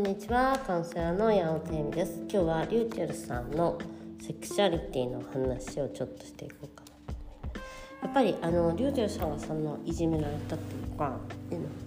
[0.00, 3.78] んにちはカウンセラーの八尾恵美です今日はリューチェルさんの
[4.18, 7.60] セクシャリティの話をちょっとしていこうかなと
[8.04, 11.18] やっぱりあのリューチェルさんがそのいじめられたっていうか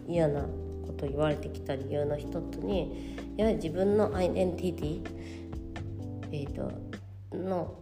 [0.07, 5.02] 嫌なこと言われてきた理由の一つにやはり自分のアイデンティティ
[6.32, 6.71] えーと
[7.36, 7.80] の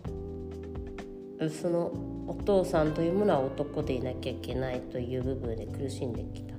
[1.62, 1.92] その
[2.28, 6.51] お父さんというものは男でいなきゃいけないという部分で苦しんできた。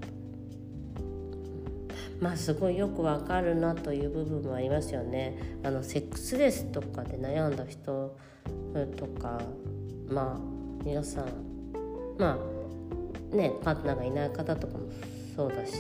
[2.23, 5.37] まあすごいよくわかるなという部分もありますよね。
[5.65, 8.17] あのセックスレスとかで悩んだ人
[8.97, 9.41] とか
[10.09, 11.27] まあ皆さん
[12.19, 12.39] ま
[13.33, 14.85] あねパートナーがいない方とかも
[15.35, 15.75] そうだし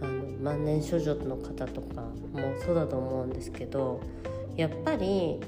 [0.00, 2.00] あの万年少女の方とか
[2.32, 4.00] もそうだと思うんですけど
[4.56, 5.40] やっぱり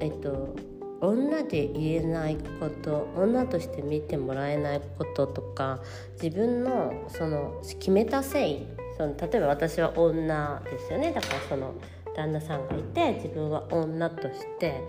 [0.00, 0.56] えっと
[1.00, 5.80] 女で言えないこと女として見てもらえないこととか
[6.22, 8.66] 自分のその決めたせい
[8.96, 11.12] その例えば私は女ですよね。
[11.12, 11.74] だからその
[12.14, 14.82] 旦那さんがいて自分は女として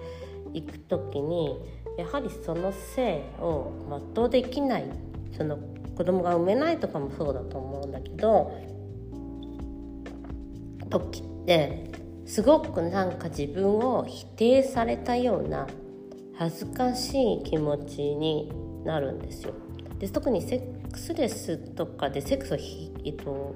[0.54, 1.60] 行く時に
[1.98, 3.72] やはりその性を
[4.16, 4.86] 全うできない
[5.38, 5.58] その
[5.96, 8.52] 子供が産めないとかもそうだと思うんだけど
[10.90, 11.90] 時って
[12.26, 15.68] すごくなんか自分を否定されたような
[16.42, 18.52] 恥ずかしい気持ちに
[18.84, 19.54] なるんですよ。
[20.00, 22.58] で特にセックスレスとかでセックスを
[23.04, 23.54] えっと、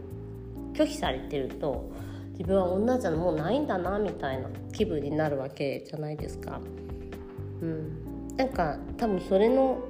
[0.74, 1.92] 拒否されてると
[2.34, 6.62] 自分は女じゃもうないんだなみたいな気分になるわけじゃないですか。
[7.62, 9.84] うん、なんか多分それの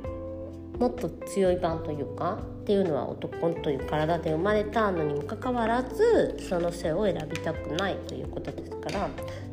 [0.80, 9.10] もっと強い版というかっていうのは男という体で生まれたのにもかかわらずその性を選びたくないということですから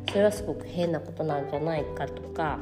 [0.07, 2.59] それはすごく変なことなんじゃないかとか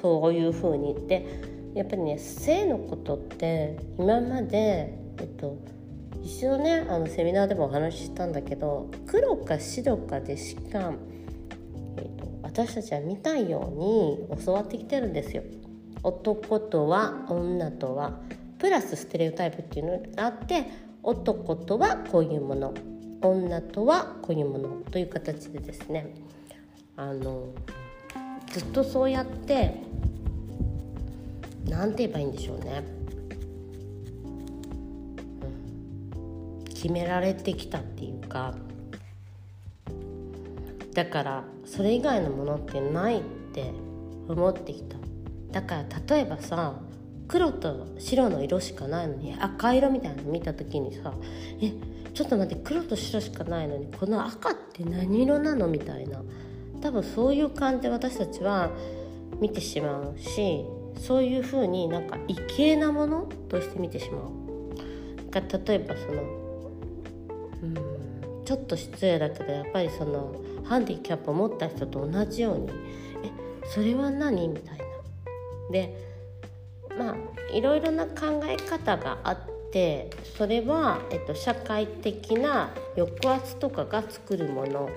[0.00, 1.58] そういうふうに言って。
[1.78, 5.56] やっぱりね性のことって今まで、えっと、
[6.24, 10.92] 一度ねあのセミナーでもお話ししたんだけど黒か白かでしか、
[11.96, 15.44] えっと、私たちは見たいように教わってきてるんですよ。
[16.02, 18.20] 男とは女とは。
[18.58, 20.64] プラスステレオタイプっていうのがあって
[21.04, 22.74] 男とはこういうもの。
[23.22, 24.68] 女とはこういうもの。
[24.90, 26.12] という形でですね。
[26.96, 27.52] あの
[28.52, 29.74] ずっとそうやって
[31.68, 32.82] 何て言えばいいんでしょうね、
[36.68, 38.54] 決められてきたっていうか。
[40.94, 43.22] だからそれ以外のものってないっ
[43.52, 43.70] て
[44.28, 44.96] 思ってきた。
[45.52, 45.84] だから
[46.16, 46.74] 例えばさ
[47.28, 51.12] 黒と白の色しかないのに赤色みたいなの見た時にさ
[51.60, 51.72] え
[52.14, 56.22] ちょっと待って黒と白しかないのにこの赤って何色なのみたいな。
[56.80, 58.70] 多分そういう感じで私たちは
[59.40, 60.64] 見てしまうし
[60.96, 64.38] そういうふうになんか異形なものとして見てしまう。
[65.30, 66.22] が例えばその
[67.62, 70.34] うんちょっと失礼だけどやっぱりその
[70.64, 72.70] ハンディキャップを持った人と同じように
[73.22, 73.30] 「え
[73.68, 74.84] それは何?」みたいな。
[75.70, 76.08] で
[76.98, 77.16] まあ
[77.52, 79.38] いろいろな考え方があっ
[79.70, 84.88] てそれは、えっと、社会的な抑圧とかが作るもの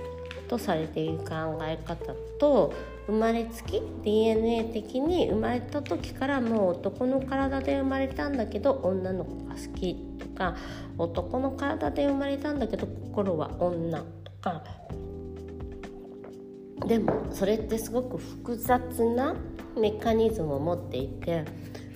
[0.52, 2.74] とされている考え方と
[3.08, 10.58] 生まれつき DNA 的に生まれた時からもう男の体で生まれたんだけど女の子が好きとか
[10.98, 14.62] 男の体で生まれたんだけど心は女とか
[16.86, 19.34] でもそれってすごく複雑な
[19.80, 21.46] メカニズムを持っていて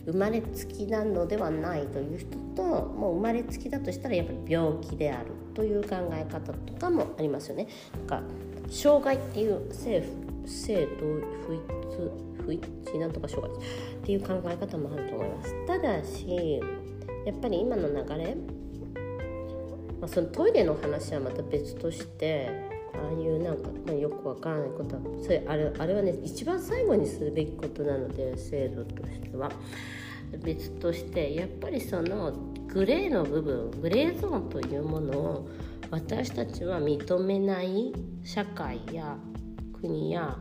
[0.06, 7.68] 生まれつきなのではないという人ともう生まれつきだとしたらやっぱり病気であるという考え方とかもありますよね。
[7.98, 8.22] なんか
[8.70, 10.04] 障害っていう性
[10.46, 11.06] 性と
[11.48, 11.62] 不一
[12.46, 15.66] 不一致なんとか障害っていう考え方もあると思います。
[15.66, 16.62] ただし
[17.26, 18.36] やっぱり今の流れ、
[20.00, 22.50] まあ、そのトイレの話はまた別として
[22.94, 29.52] ああいうなんか、まあ、よくわからないことはそれあれあれはね一番最後にするべきことなので制度としては
[30.44, 32.32] 別としてやっぱりその
[32.68, 35.50] グレーの部分グレーゾーンというものを
[35.92, 37.94] 私たちは認めない
[38.24, 39.18] 社会や
[39.74, 40.38] 国や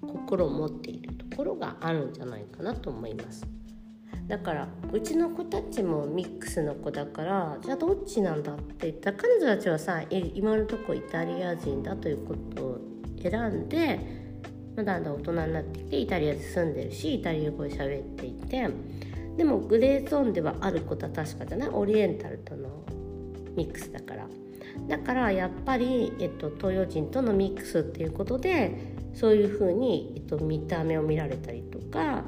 [0.00, 3.46] 心を持っているところがあるんじゃないかなと思います。
[4.26, 12.80] だからうちの子たちもミックスの子だからじゃあどっちなんだって言ったら彼女たちはさ今のとこイタリア人だということを
[13.22, 14.00] 選んで、
[14.76, 18.66] ま、だんだん大人になってきてイタリアで住んでるしイタリア語で喋っていて
[19.36, 21.68] でもグレーゾーンではあることは確かじゃない？
[21.68, 22.82] オリエンタルとの
[23.56, 24.26] ミックスだから
[24.88, 32.24] だからやっぱり、えっと、東洋人とのミックスっていうことでそういうふうに、えっと、見た目を見られたりとか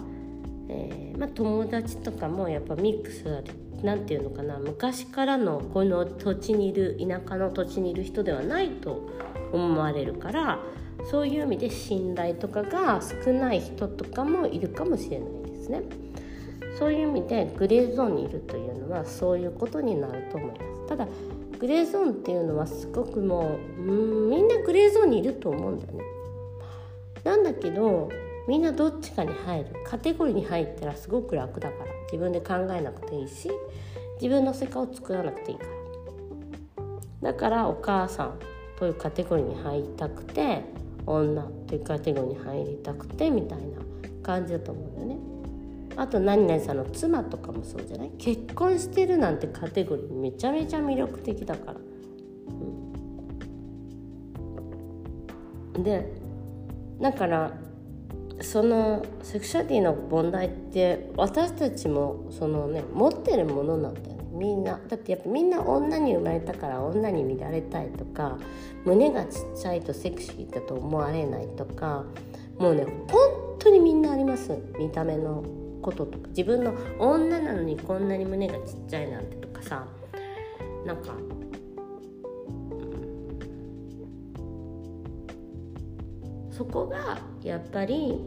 [0.68, 3.44] えー、まあ、友達とかもやっぱミックス
[3.82, 9.08] なんていうのかな昔からのこの土地にいる田舎の土地にいる人ではないと
[9.52, 10.58] 思われるから
[11.10, 15.82] そういう意味で信頼とかが少ない人とかもいるかもしれないですね。
[16.78, 20.86] そういう意味でグレーゾーンにいるというのはそういうことになると思います。
[20.88, 21.08] ただ
[21.58, 26.04] グレーゾーンっていうのはすごくもううんみんなグレーゾーンにいると思うんだよね。
[27.24, 28.08] なんだけど
[28.46, 33.50] みんなどっちかに入るカテゴリーに入ったらすごく楽だから自分で考えなくていいし
[34.20, 35.64] 自分の世界を作らなくていいか
[37.22, 38.38] らだからお母さん
[38.78, 40.62] というカテゴリーに入りたくて
[41.06, 43.80] 女というカテゴリーに入りたくてみたいな
[44.22, 45.35] 感じだと思うんだよね。
[45.96, 48.10] あと何々さんの妻とかもそうじゃない？
[48.18, 51.74] 結婚してるなんてカテゴリーめちゃめちゃ魅力的だから。
[55.76, 56.12] うん、で
[57.00, 57.52] だから
[58.42, 64.24] そのセクシャリティの問題って私たちもそのね持ってるものなんだよね。
[64.32, 64.78] みんな。
[64.88, 68.36] だってやっぱみんな女に生まれたから女に見られたいとか
[68.84, 72.04] 胸がちっちゃいとセクシーだと思われないとか
[72.58, 74.58] もうね本当にみんなあります。
[74.78, 75.42] 見た目の。
[75.86, 79.86] こととか自分の女なのにこんなに胸がちっちゃいなんてとかさ
[80.84, 81.14] なんか
[86.50, 88.20] そこがやっぱり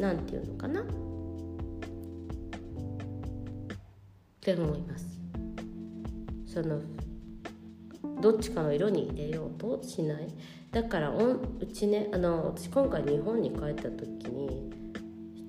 [0.00, 0.80] なんていうのかな。
[0.80, 0.84] っ
[4.40, 5.06] て思います。
[6.46, 6.80] その
[8.22, 10.28] どっちかの色に入れようとしない。
[10.72, 11.40] だからおう
[11.72, 14.79] ちねあの私今回日本に帰った時に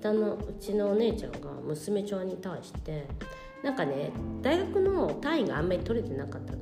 [0.02, 3.08] 下のうちのお姉ちゃんが娘ちゃんに対して
[3.64, 4.12] なんかね
[4.42, 6.54] 大学の単位があんまり取れてなかった。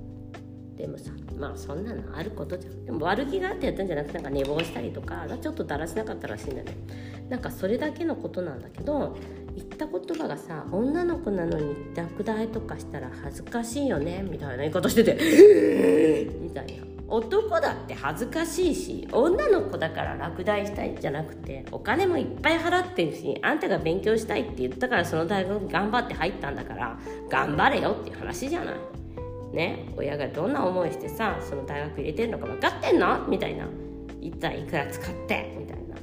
[0.75, 2.85] でもさまあそんなのあることじゃん。
[2.85, 6.75] でも悪気があってやったんじゃなくてなんか寝坊したりとかちょっとだらしなかったらしいんだね。
[7.29, 9.17] なんかそれだけのことなんだけど
[9.55, 16.98] 言った言葉がさ女の子なのに落第とかしたら恥ずかしいよねみたいな言い方しててみたいな。
[17.09, 28.75] 男だって恥ずかしいし女の子だから落第したいじゃなくてお金もいっぱい払ってるしあんたが勉強したいって言ったからその大学頑張って入ったんだから頑張れよっていう話じゃない。
[29.53, 33.27] ね親がどんな思いしてさその大学入れてるのか分かってんの？
[33.27, 33.65] みたいな。
[34.21, 35.55] 一体いくら使って？
[35.57, 35.95] みたいな。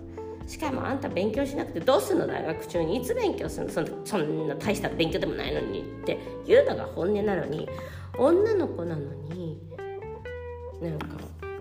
[0.49, 2.27] しかもあんた勉強しなくてどうすんの？
[2.27, 2.97] 大学中に。
[2.97, 3.73] いつ勉強するの？
[3.73, 7.69] そんそんな大した勉強でもないのにって言うのが本音なのに
[8.19, 9.61] 女の子なのに
[10.81, 11.07] なんか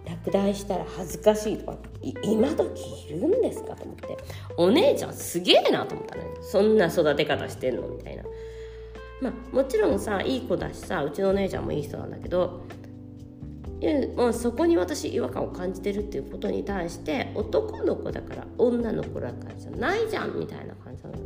[0.06, 1.78] 落第したら恥ずかしいとか
[2.24, 4.18] 今時いるんですかと思って。
[4.58, 6.24] お姉ちゃんすげえなと思ったね。
[6.42, 8.24] そんな育て方してんのみたいな。
[9.22, 12.66] まあもちろんさいい子だしさうちのお姉ちゃんもいい人なんだけど
[13.82, 21.22] いやまあ、そこに私違和感を感じてるっていうことに対して男の子だから女の子だからじゃないじゃんみたいな感じなのね。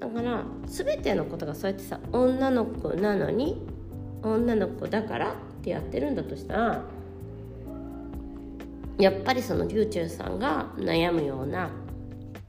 [0.00, 3.62] だから全てのことがそうやってさ女の子なのに
[4.22, 6.82] 女の子だからってやってるんだとしたら
[8.98, 11.70] やっぱりそのリューチューさんが悩むような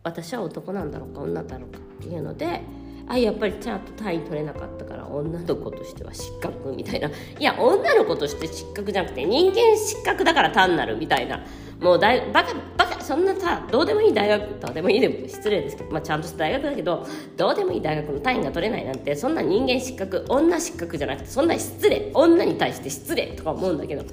[0.04, 2.62] 私は男なんだろうか女だろうかっていうので
[3.08, 7.10] あやっぱりちゃんと単位取れなかったから女の子としては失格みたいな。
[7.10, 11.44] いや女の子として失格じゃなくて人間失格だから単なるみたいな。
[11.82, 24.06] もう大バカバカそんなさどうでもいい大学どうでもいいでも失礼ですけど、まあ、ちゃんとした大学だけどどうでもいい大学の単位が取れないなんてそんな人間失格女失格じゃなくてそんな失礼女に対して失礼とか思うんだけど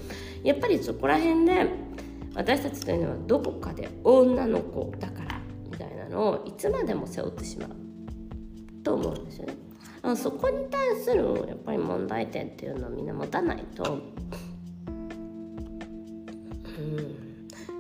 [0.43, 1.67] やっぱりそこら辺で
[2.35, 7.71] 私たちというのはどこかで女の子だからみたいなのをいつまでも背負ってしまう
[8.83, 9.55] と思うんですよね。
[10.17, 13.99] そこに対するやっぱり問題点っていうのをみんな持たないと、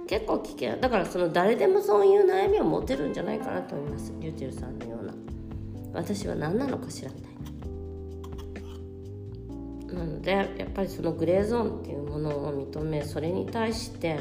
[0.08, 0.78] 結構危険。
[0.78, 4.12] だからその誰でもそういう悩みを持てるんじゃないかなと思います。
[4.18, 5.14] リューチェルさんのような。
[5.92, 7.32] 私は何なのかしらみたい。
[9.94, 10.02] な。
[10.02, 14.18] なのでやっぱりそのグレーゾーンっていうものを認めそれに対して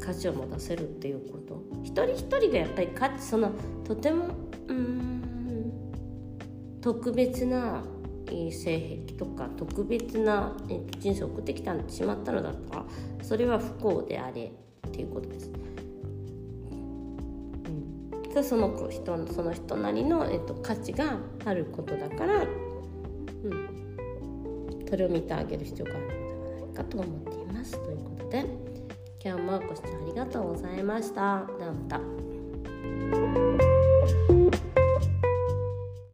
[0.00, 1.62] 価値を持たせるっていうこと。
[1.82, 3.52] 一人一人がやっぱり価値その
[3.84, 4.28] とても
[4.68, 5.22] うん
[6.80, 7.84] 特別な
[8.26, 10.56] 性癖とか特別な
[11.00, 12.84] 人生を送ってきてしまったのだった
[13.22, 14.52] それは不幸であれ。
[14.90, 15.50] っていうことです。
[18.36, 22.48] うん、その人のその人なりの、えっと、価値があることだから、うん、
[24.88, 27.72] それを見てあげる必要があるのではないかと思っています。
[27.72, 28.44] ということで
[29.22, 31.46] 今日もご視聴ありがとうございました。
[31.58, 32.29] ではまた。